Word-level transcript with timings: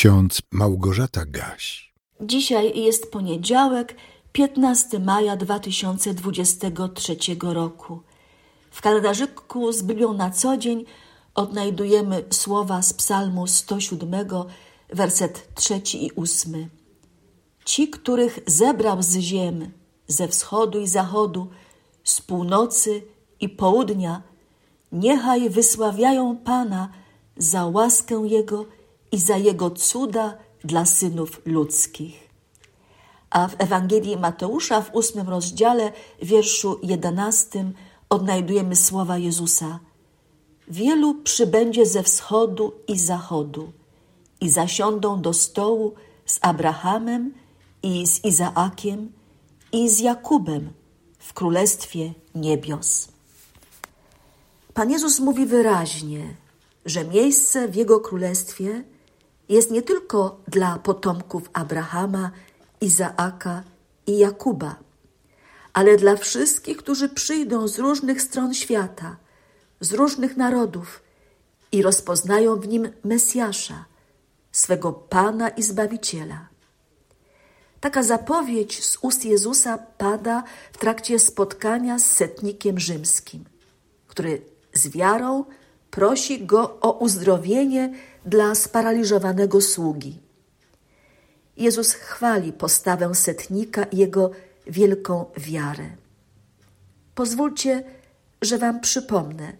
ksiądz 0.00 0.42
Małgorzata 0.50 1.24
Gaś. 1.26 1.92
Dzisiaj 2.20 2.78
jest 2.78 3.12
poniedziałek, 3.12 3.96
15 4.32 4.98
maja 4.98 5.36
2023 5.36 7.16
roku. 7.42 8.00
W 8.70 8.80
kalendarzyku 8.80 9.72
z 9.72 9.82
Biblią 9.82 10.12
na 10.12 10.30
co 10.30 10.56
dzień 10.56 10.84
odnajdujemy 11.34 12.24
słowa 12.30 12.82
z 12.82 12.92
Psalmu 12.92 13.46
107, 13.46 14.26
werset 14.88 15.54
trzeci 15.54 16.06
i 16.06 16.10
ósmy. 16.12 16.68
Ci, 17.64 17.88
których 17.88 18.38
zebrał 18.46 19.02
z 19.02 19.16
ziem, 19.16 19.70
ze 20.06 20.28
wschodu 20.28 20.80
i 20.80 20.86
zachodu, 20.86 21.48
z 22.04 22.20
północy 22.20 23.02
i 23.40 23.48
południa, 23.48 24.22
niechaj 24.92 25.50
wysławiają 25.50 26.36
Pana 26.36 26.88
za 27.36 27.66
łaskę 27.66 28.22
Jego 28.26 28.79
i 29.12 29.18
za 29.18 29.36
Jego 29.36 29.70
cuda 29.70 30.38
dla 30.64 30.86
synów 30.86 31.40
ludzkich. 31.46 32.30
A 33.30 33.48
w 33.48 33.54
Ewangelii 33.58 34.16
Mateusza 34.16 34.82
w 34.82 34.94
ósmym 34.94 35.28
rozdziale, 35.28 35.92
wierszu 36.22 36.78
jedenastym, 36.82 37.72
odnajdujemy 38.08 38.76
słowa 38.76 39.18
Jezusa. 39.18 39.78
Wielu 40.68 41.14
przybędzie 41.14 41.86
ze 41.86 42.02
wschodu 42.02 42.72
i 42.88 42.98
zachodu 42.98 43.72
i 44.40 44.50
zasiądą 44.50 45.22
do 45.22 45.32
stołu 45.32 45.94
z 46.26 46.38
Abrahamem 46.42 47.34
i 47.82 48.06
z 48.06 48.24
Izaakiem 48.24 49.12
i 49.72 49.88
z 49.88 49.98
Jakubem 50.00 50.72
w 51.18 51.32
Królestwie 51.32 52.12
Niebios. 52.34 53.08
Pan 54.74 54.90
Jezus 54.90 55.20
mówi 55.20 55.46
wyraźnie, 55.46 56.34
że 56.86 57.04
miejsce 57.04 57.68
w 57.68 57.74
Jego 57.74 58.00
Królestwie 58.00 58.84
jest 59.50 59.70
nie 59.70 59.82
tylko 59.82 60.40
dla 60.48 60.78
potomków 60.78 61.50
Abrahama, 61.52 62.30
Izaaka 62.80 63.62
i 64.06 64.18
Jakuba, 64.18 64.76
ale 65.72 65.96
dla 65.96 66.16
wszystkich, 66.16 66.76
którzy 66.76 67.08
przyjdą 67.08 67.68
z 67.68 67.78
różnych 67.78 68.22
stron 68.22 68.54
świata, 68.54 69.16
z 69.80 69.92
różnych 69.92 70.36
narodów 70.36 71.02
i 71.72 71.82
rozpoznają 71.82 72.56
w 72.56 72.68
nim 72.68 72.88
Mesjasza, 73.04 73.84
swego 74.52 74.92
Pana 74.92 75.48
i 75.48 75.62
Zbawiciela. 75.62 76.48
Taka 77.80 78.02
zapowiedź 78.02 78.84
z 78.84 78.98
ust 79.00 79.24
Jezusa 79.24 79.78
pada 79.78 80.42
w 80.72 80.78
trakcie 80.78 81.18
spotkania 81.18 81.98
z 81.98 82.06
setnikiem 82.06 82.78
rzymskim, 82.78 83.44
który 84.06 84.42
z 84.72 84.88
wiarą 84.88 85.44
prosi 85.90 86.46
go 86.46 86.78
o 86.80 86.92
uzdrowienie 86.92 87.94
dla 88.26 88.54
sparaliżowanego 88.54 89.60
sługi. 89.60 90.20
Jezus 91.56 91.92
chwali 91.92 92.52
postawę 92.52 93.14
setnika 93.14 93.84
i 93.84 93.96
jego 93.96 94.30
wielką 94.66 95.24
wiarę. 95.36 95.90
Pozwólcie, 97.14 97.84
że 98.42 98.58
Wam 98.58 98.80
przypomnę, 98.80 99.52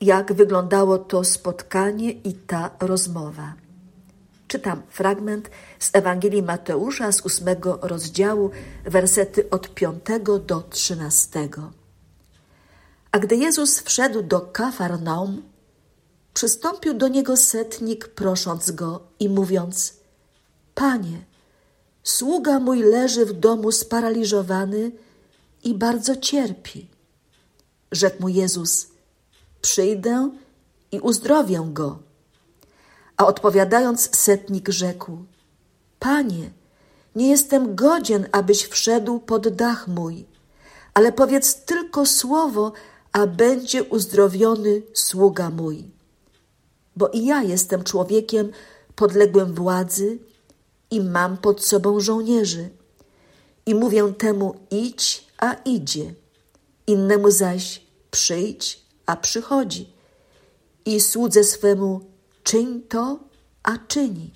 jak 0.00 0.32
wyglądało 0.32 0.98
to 0.98 1.24
spotkanie 1.24 2.10
i 2.10 2.34
ta 2.34 2.70
rozmowa. 2.80 3.54
Czytam 4.48 4.82
fragment 4.88 5.50
z 5.78 5.90
Ewangelii 5.92 6.42
Mateusza 6.42 7.12
z 7.12 7.20
ósmego 7.20 7.78
rozdziału, 7.82 8.50
wersety 8.84 9.50
od 9.50 9.74
piątego 9.74 10.38
do 10.38 10.60
trzynastego. 10.60 11.72
A 13.12 13.18
gdy 13.18 13.36
Jezus 13.36 13.80
wszedł 13.80 14.22
do 14.22 14.40
Kafarnaum, 14.40 15.42
przystąpił 16.34 16.94
do 16.94 17.08
niego 17.08 17.36
setnik, 17.36 18.08
prosząc 18.08 18.70
go 18.70 19.00
i 19.20 19.28
mówiąc: 19.28 19.94
Panie, 20.74 21.24
sługa 22.02 22.58
mój 22.58 22.82
leży 22.82 23.26
w 23.26 23.32
domu 23.32 23.72
sparaliżowany 23.72 24.92
i 25.64 25.74
bardzo 25.74 26.16
cierpi. 26.16 26.88
Rzekł 27.92 28.22
mu 28.22 28.28
Jezus: 28.28 28.86
Przyjdę 29.60 30.30
i 30.92 31.00
uzdrowię 31.00 31.68
go. 31.72 31.98
A 33.16 33.26
odpowiadając, 33.26 34.16
setnik 34.16 34.68
rzekł: 34.68 35.24
Panie, 35.98 36.50
nie 37.16 37.30
jestem 37.30 37.74
godzien, 37.74 38.26
abyś 38.32 38.64
wszedł 38.64 39.18
pod 39.20 39.48
dach 39.48 39.88
mój, 39.88 40.26
ale 40.94 41.12
powiedz 41.12 41.54
tylko 41.54 42.06
słowo, 42.06 42.72
a 43.12 43.26
będzie 43.26 43.84
uzdrowiony 43.84 44.82
sługa 44.94 45.50
mój. 45.50 45.90
Bo 46.96 47.08
i 47.08 47.24
ja 47.24 47.42
jestem 47.42 47.84
człowiekiem 47.84 48.50
podległym 48.96 49.54
władzy 49.54 50.18
i 50.90 51.00
mam 51.00 51.36
pod 51.36 51.64
sobą 51.64 52.00
żołnierzy. 52.00 52.68
I 53.66 53.74
mówię 53.74 54.12
temu 54.18 54.54
idź, 54.70 55.26
a 55.38 55.52
idzie, 55.54 56.14
innemu 56.86 57.30
zaś 57.30 57.82
przyjdź, 58.10 58.82
a 59.06 59.16
przychodzi. 59.16 59.92
I 60.84 61.00
słudze 61.00 61.44
swemu 61.44 62.00
czyń 62.42 62.82
to, 62.88 63.18
a 63.62 63.78
czyni. 63.78 64.30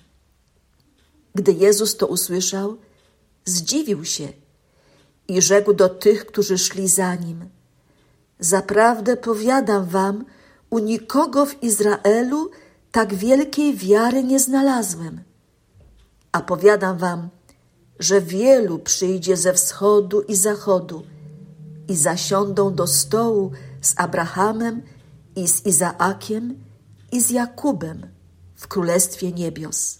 Gdy 1.35 1.51
Jezus 1.53 1.97
to 1.97 2.07
usłyszał, 2.07 2.77
zdziwił 3.45 4.05
się 4.05 4.27
i 5.27 5.41
rzekł 5.41 5.73
do 5.73 5.89
tych, 5.89 6.25
którzy 6.25 6.57
szli 6.57 6.87
za 6.87 7.15
nim: 7.15 7.49
Zaprawdę 8.39 9.17
powiadam 9.17 9.85
wam, 9.85 10.25
u 10.69 10.79
nikogo 10.79 11.45
w 11.45 11.63
Izraelu 11.63 12.49
tak 12.91 13.13
wielkiej 13.13 13.75
wiary 13.75 14.23
nie 14.23 14.39
znalazłem. 14.39 15.21
A 16.31 16.41
powiadam 16.41 16.97
wam, 16.97 17.29
że 17.99 18.21
wielu 18.21 18.79
przyjdzie 18.79 19.37
ze 19.37 19.53
wschodu 19.53 20.21
i 20.21 20.35
zachodu 20.35 21.03
i 21.87 21.95
zasiądą 21.95 22.75
do 22.75 22.87
stołu 22.87 23.51
z 23.81 23.93
Abrahamem 23.97 24.81
i 25.35 25.47
z 25.47 25.65
Izaakiem 25.65 26.63
i 27.11 27.21
z 27.21 27.29
Jakubem 27.29 28.07
w 28.55 28.67
Królestwie 28.67 29.31
Niebios. 29.31 29.99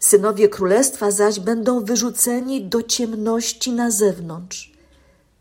Synowie 0.00 0.48
Królestwa 0.48 1.10
zaś 1.10 1.40
będą 1.40 1.84
wyrzuceni 1.84 2.64
do 2.64 2.82
ciemności 2.82 3.72
na 3.72 3.90
zewnątrz. 3.90 4.72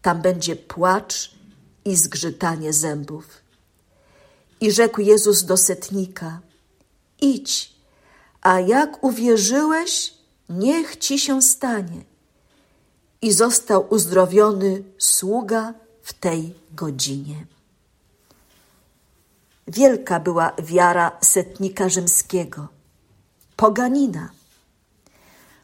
Tam 0.02 0.22
będzie 0.22 0.56
płacz 0.56 1.35
i 1.85 1.96
zgrzytanie 1.96 2.74
zębów. 2.74 3.49
I 4.62 4.72
rzekł 4.72 5.02
Jezus 5.02 5.44
do 5.44 5.58
setnika: 5.58 6.40
Idź, 7.22 7.74
a 8.42 8.59
jak 8.59 9.03
uwierzyłeś, 9.03 10.14
niech 10.50 10.97
ci 10.97 11.20
się 11.20 11.42
stanie. 11.42 12.03
I 13.22 13.31
został 13.31 13.86
uzdrowiony 13.90 14.84
sługa 14.97 15.74
w 16.02 16.14
tej 16.14 16.56
godzinie. 16.74 17.46
Wielka 19.68 20.20
była 20.20 20.52
wiara 20.64 21.12
setnika 21.22 21.90
rzymskiego, 21.90 22.68
poganina. 23.56 24.30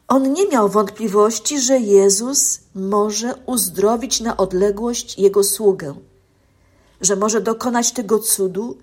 On 0.08 0.32
nie 0.32 0.48
miał 0.48 0.68
wątpliwości, 0.68 1.60
że 1.60 1.78
Jezus 1.78 2.60
może 2.74 3.34
uzdrowić 3.46 4.20
na 4.20 4.36
odległość 4.36 5.18
jego 5.18 5.44
sługę, 5.44 5.94
że 7.06 7.16
może 7.16 7.40
dokonać 7.40 7.92
tego 7.92 8.18
cudu, 8.18 8.78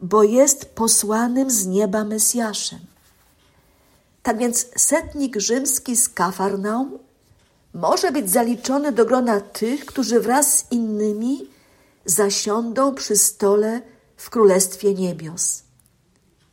bo 0.00 0.22
jest 0.22 0.64
posłanym 0.64 1.50
z 1.50 1.66
nieba 1.66 2.04
Mesjaszem. 2.04 2.78
Tak 4.22 4.38
więc 4.38 4.66
setnik 4.76 5.36
rzymski 5.36 5.96
z 5.96 6.08
Kafarnaum 6.08 6.98
może 7.74 8.12
być 8.12 8.30
zaliczony 8.30 8.92
do 8.92 9.04
grona 9.04 9.40
tych, 9.40 9.86
którzy 9.86 10.20
wraz 10.20 10.58
z 10.58 10.72
innymi 10.72 11.50
zasiądą 12.04 12.94
przy 12.94 13.16
stole 13.16 13.82
w 14.16 14.30
Królestwie 14.30 14.94
Niebios. 14.94 15.62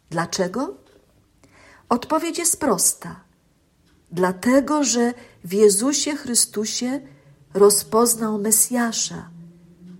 Dlaczego? 0.09 0.73
Odpowiedź 1.89 2.37
jest 2.37 2.59
prosta. 2.59 3.19
Dlatego, 4.11 4.83
że 4.83 5.13
w 5.43 5.53
Jezusie 5.53 6.15
Chrystusie 6.15 7.01
rozpoznał 7.53 8.37
Mesjasza, 8.37 9.29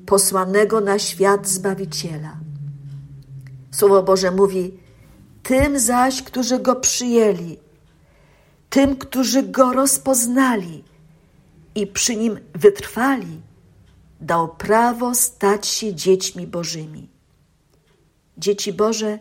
posłanego 0.05 0.81
na 0.81 0.99
świat 0.99 1.47
Zbawiciela. 1.47 2.37
Słowo 3.71 4.03
Boże 4.03 4.31
mówi: 4.31 4.79
Tym 5.43 5.79
zaś, 5.79 6.21
którzy 6.21 6.59
go 6.59 6.75
przyjęli, 6.75 7.57
tym, 8.69 8.95
którzy 8.95 9.43
go 9.43 9.73
rozpoznali 9.73 10.83
i 11.75 11.87
przy 11.87 12.15
nim 12.15 12.39
wytrwali, 12.53 13.41
dał 14.21 14.55
prawo 14.55 15.15
stać 15.15 15.67
się 15.67 15.95
dziećmi 15.95 16.47
Bożymi. 16.47 17.09
Dzieci 18.37 18.73
Boże 18.73 19.19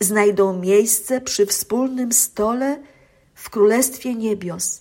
znajdą 0.00 0.58
miejsce 0.58 1.20
przy 1.20 1.46
wspólnym 1.46 2.12
stole 2.12 2.82
w 3.34 3.50
Królestwie 3.50 4.14
Niebios 4.14 4.80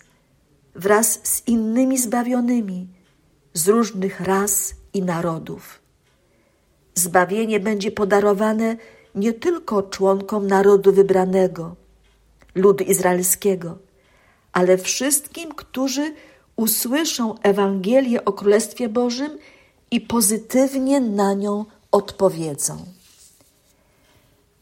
wraz 0.76 1.20
z 1.24 1.48
innymi 1.48 1.98
zbawionymi 1.98 2.88
z 3.54 3.68
różnych 3.68 4.20
ras 4.20 4.74
i 4.94 5.02
narodów. 5.02 5.80
Zbawienie 6.96 7.60
będzie 7.60 7.92
podarowane 7.92 8.78
nie 9.16 9.34
tylko 9.34 9.84
członkom 9.84 10.48
narodu 10.48 10.94
wybranego, 10.94 11.76
ludu 12.56 12.84
izraelskiego, 12.84 13.78
ale 14.52 14.78
wszystkim, 14.78 15.52
którzy 15.56 16.14
usłyszą 16.56 17.36
Ewangelię 17.40 18.26
o 18.26 18.34
Królestwie 18.34 18.90
Bożym 18.90 19.38
i 19.92 20.02
pozytywnie 20.02 21.02
na 21.02 21.34
nią 21.34 21.66
odpowiedzą. 21.92 22.86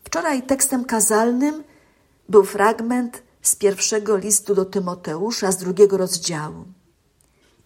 Wczoraj 0.04 0.44
tekstem 0.44 0.86
kazalnym 0.86 1.64
był 2.30 2.44
fragment 2.44 3.24
z 3.42 3.56
pierwszego 3.56 4.18
listu 4.18 4.56
do 4.56 4.66
Tymoteusza 4.66 5.52
z 5.52 5.58
drugiego 5.58 5.98
rozdziału. 5.98 6.66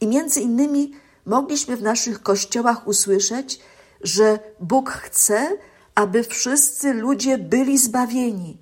I 0.01 0.07
między 0.07 0.41
innymi 0.41 0.91
mogliśmy 1.25 1.77
w 1.77 1.81
naszych 1.81 2.23
kościołach 2.23 2.87
usłyszeć, 2.87 3.59
że 4.01 4.39
Bóg 4.59 4.89
chce, 4.89 5.57
aby 5.95 6.23
wszyscy 6.23 6.93
ludzie 6.93 7.37
byli 7.37 7.77
zbawieni 7.77 8.57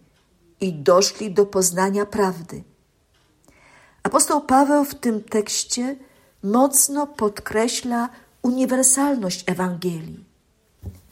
i 0.62 0.74
doszli 0.74 1.34
do 1.34 1.46
poznania 1.46 2.06
prawdy. 2.06 2.64
Apostoł 4.04 4.42
Paweł 4.42 4.86
w 4.86 4.96
tym 4.96 5.24
tekście 5.24 5.96
mocno 6.44 7.08
podkreśla 7.08 8.10
uniwersalność 8.42 9.44
Ewangelii. 9.48 10.24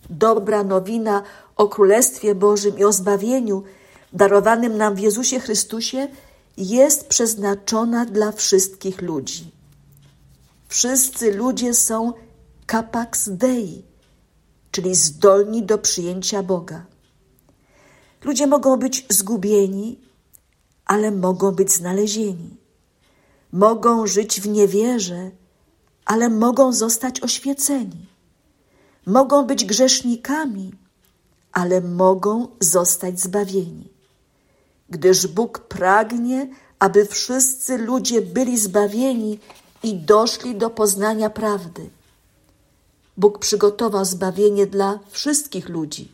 Dobra 0.10 0.64
nowina 0.64 1.24
o 1.56 1.68
Królestwie 1.68 2.36
Bożym 2.36 2.80
i 2.80 2.84
o 2.84 2.94
zbawieniu 2.94 3.64
darowanym 4.14 4.78
nam 4.78 4.96
w 4.96 5.00
Jezusie 5.00 5.40
Chrystusie 5.40 6.08
jest 6.58 7.08
przeznaczona 7.08 8.06
dla 8.06 8.32
wszystkich 8.32 9.02
ludzi. 9.02 9.61
Wszyscy 10.72 11.32
ludzie 11.32 11.74
są 11.74 12.14
capax 12.72 13.30
Dei, 13.30 13.84
czyli 14.72 14.96
zdolni 14.96 15.64
do 15.64 15.78
przyjęcia 15.78 16.44
Boga. 16.44 16.86
Ludzie 18.24 18.48
mogą 18.48 18.78
być 18.78 19.06
zgubieni, 19.10 20.00
ale 20.86 21.12
mogą 21.12 21.52
być 21.52 21.72
znalezieni. 21.72 22.58
Mogą 23.52 24.08
żyć 24.08 24.42
w 24.42 24.48
niewierze, 24.48 25.32
ale 26.06 26.30
mogą 26.30 26.74
zostać 26.74 27.22
oświeceni. 27.22 28.06
Mogą 29.06 29.46
być 29.46 29.66
grzesznikami, 29.66 30.72
ale 31.52 31.82
mogą 31.82 32.48
zostać 32.60 33.20
zbawieni. 33.20 33.94
Gdyż 34.90 35.28
Bóg 35.28 35.60
pragnie, 35.60 36.50
aby 36.80 37.06
wszyscy 37.06 37.78
ludzie 37.78 38.22
byli 38.22 38.58
zbawieni 38.58 39.40
i 39.84 39.96
doszli 39.96 40.56
do 40.56 40.70
poznania 40.70 41.30
prawdy. 41.30 41.90
Bóg 43.18 43.40
przygotował 43.40 44.06
zbawienie 44.06 44.68
dla 44.68 45.00
wszystkich 45.10 45.70
ludzi 45.70 46.12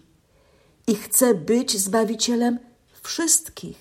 i 0.88 0.96
chce 0.96 1.34
być 1.34 1.80
zbawicielem 1.80 2.60
wszystkich. 3.04 3.78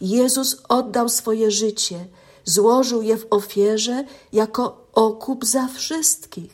Jezus 0.00 0.56
oddał 0.68 1.08
swoje 1.08 1.50
życie, 1.50 2.06
złożył 2.44 3.02
je 3.02 3.16
w 3.16 3.26
ofierze 3.30 4.04
jako 4.32 4.86
okup 4.92 5.44
za 5.44 5.68
wszystkich. 5.68 6.52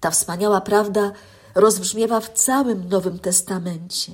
Ta 0.00 0.10
wspaniała 0.10 0.60
prawda 0.60 1.12
rozbrzmiewa 1.54 2.20
w 2.20 2.32
całym 2.32 2.88
Nowym 2.88 3.18
Testamencie. 3.18 4.12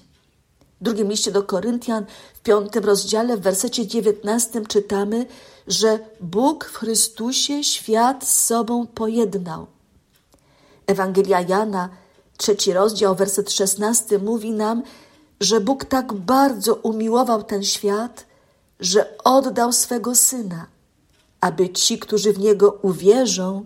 W 0.82 0.84
drugim 0.84 1.08
liście 1.08 1.32
do 1.32 1.43
Koryntian, 1.43 2.05
w 2.34 2.40
piątym 2.40 2.84
rozdziale, 2.84 3.37
w 3.37 3.40
wersecie 3.40 3.87
dziewiętnastym 3.87 4.67
czytamy, 4.67 5.26
że 5.67 5.99
Bóg 6.20 6.64
w 6.64 6.76
Chrystusie 6.76 7.64
świat 7.64 8.29
z 8.29 8.46
sobą 8.46 8.87
pojednał. 8.87 9.67
Ewangelia 10.87 11.40
Jana, 11.40 11.88
trzeci 12.37 12.73
rozdział, 12.73 13.14
werset 13.14 13.52
szesnasty 13.52 14.19
mówi 14.19 14.50
nam, 14.50 14.82
że 15.40 15.61
Bóg 15.61 15.84
tak 15.84 16.12
bardzo 16.12 16.75
umiłował 16.75 17.43
ten 17.43 17.62
świat, 17.64 18.26
że 18.81 19.19
oddał 19.25 19.73
swego 19.73 20.14
Syna, 20.14 20.67
aby 21.40 21.70
ci, 21.70 21.99
którzy 21.99 22.32
w 22.32 22.38
Niego 22.38 22.79
uwierzą, 22.82 23.64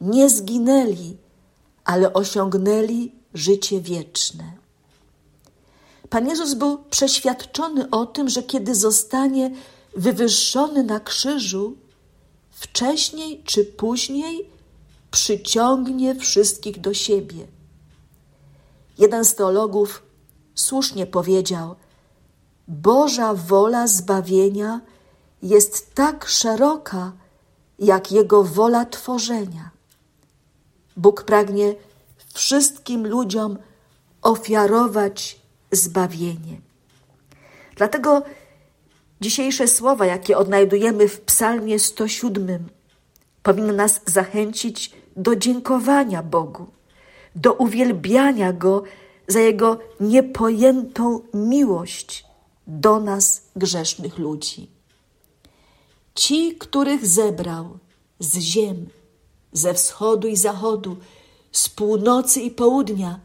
nie 0.00 0.30
zginęli, 0.30 1.16
ale 1.84 2.12
osiągnęli 2.12 3.12
życie 3.34 3.80
wieczne. 3.80 4.57
Pan 6.10 6.28
Jezus 6.28 6.54
był 6.54 6.78
przeświadczony 6.78 7.90
o 7.90 8.06
tym, 8.06 8.28
że 8.28 8.42
kiedy 8.42 8.74
zostanie 8.74 9.50
wywyższony 9.96 10.84
na 10.84 11.00
krzyżu, 11.00 11.76
wcześniej 12.50 13.42
czy 13.44 13.64
później 13.64 14.50
przyciągnie 15.10 16.14
wszystkich 16.14 16.80
do 16.80 16.94
siebie. 16.94 17.46
Jeden 18.98 19.24
z 19.24 19.34
teologów 19.34 20.02
słusznie 20.54 21.06
powiedział: 21.06 21.74
Boża 22.68 23.34
wola 23.34 23.86
zbawienia 23.86 24.80
jest 25.42 25.94
tak 25.94 26.28
szeroka, 26.28 27.12
jak 27.78 28.12
Jego 28.12 28.44
wola 28.44 28.84
tworzenia. 28.84 29.70
Bóg 30.96 31.24
pragnie 31.24 31.74
wszystkim 32.34 33.06
ludziom 33.06 33.58
ofiarować 34.22 35.40
zbawienie. 35.72 36.60
Dlatego 37.76 38.22
dzisiejsze 39.20 39.68
słowa, 39.68 40.06
jakie 40.06 40.38
odnajdujemy 40.38 41.08
w 41.08 41.20
Psalmie 41.20 41.78
107, 41.78 42.68
powinny 43.42 43.72
nas 43.72 44.00
zachęcić 44.06 44.92
do 45.16 45.36
dziękowania 45.36 46.22
Bogu, 46.22 46.66
do 47.34 47.52
uwielbiania 47.52 48.52
Go 48.52 48.82
za 49.28 49.40
Jego 49.40 49.78
niepojętą 50.00 51.20
miłość 51.34 52.24
do 52.66 53.00
nas, 53.00 53.42
grzesznych 53.56 54.18
ludzi. 54.18 54.68
Ci, 56.14 56.56
których 56.56 57.06
zebrał 57.06 57.78
z 58.18 58.38
ziem, 58.38 58.86
ze 59.52 59.74
wschodu 59.74 60.28
i 60.28 60.36
zachodu, 60.36 60.96
z 61.52 61.68
północy 61.68 62.40
i 62.40 62.50
południa, 62.50 63.20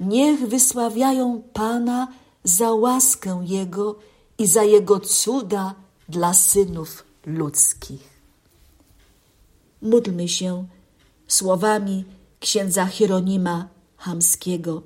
niech 0.00 0.48
wysławiają 0.48 1.42
Pana 1.52 2.08
za 2.44 2.72
łaskę 2.72 3.42
Jego 3.44 3.98
i 4.38 4.46
za 4.46 4.62
Jego 4.62 5.00
cuda 5.00 5.74
dla 6.08 6.34
synów 6.34 7.04
ludzkich. 7.26 8.18
Módlmy 9.82 10.28
się 10.28 10.66
słowami 11.28 12.04
księdza 12.40 12.86
Hieronima 12.86 13.68
Hamskiego, 13.96 14.82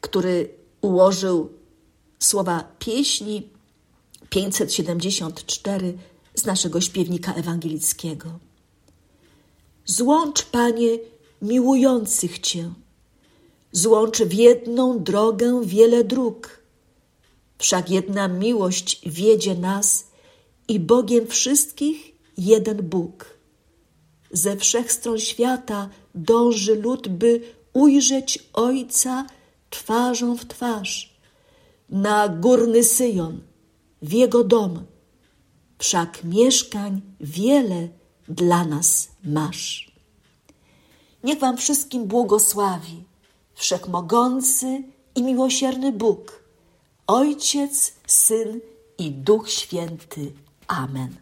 który 0.00 0.48
ułożył 0.80 1.50
słowa 2.18 2.64
pieśni 2.78 3.48
574 4.28 5.98
z 6.34 6.44
naszego 6.44 6.80
śpiewnika 6.80 7.34
ewangelickiego. 7.34 8.38
Złącz, 9.84 10.42
Panie, 10.42 10.98
miłujących 11.42 12.38
Cię, 12.38 12.70
złącz 13.72 14.18
w 14.22 14.32
jedną 14.32 15.02
drogę 15.02 15.60
wiele 15.64 16.04
dróg. 16.04 16.62
Wszak 17.58 17.90
jedna 17.90 18.28
miłość 18.28 19.00
wiedzie 19.06 19.54
nas 19.54 20.06
i 20.68 20.80
Bogiem 20.80 21.26
wszystkich 21.26 22.12
jeden 22.38 22.76
Bóg. 22.82 23.38
Ze 24.30 24.56
wszech 24.56 24.92
stron 24.92 25.18
świata 25.18 25.88
dąży 26.14 26.76
lud, 26.76 27.08
by 27.08 27.40
ujrzeć 27.72 28.38
Ojca 28.52 29.26
twarzą 29.70 30.36
w 30.36 30.44
twarz. 30.44 31.12
Na 31.88 32.28
górny 32.28 32.84
Syjon, 32.84 33.40
w 34.02 34.12
Jego 34.12 34.44
dom, 34.44 34.84
wszak 35.78 36.24
mieszkań 36.24 37.00
wiele 37.20 37.88
dla 38.28 38.64
nas 38.64 39.08
masz. 39.24 39.92
Niech 41.24 41.38
Wam 41.38 41.56
wszystkim 41.56 42.04
błogosławi 42.04 43.04
Wszechmogący 43.54 44.82
i 45.14 45.22
miłosierny 45.22 45.92
Bóg, 45.92 46.42
Ojciec, 47.06 47.94
Syn 48.06 48.60
i 48.98 49.10
Duch 49.10 49.50
Święty. 49.50 50.32
Amen. 50.66 51.14